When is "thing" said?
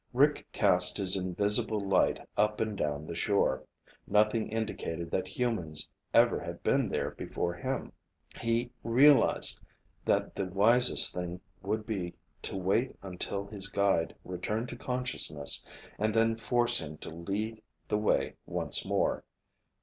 11.13-11.39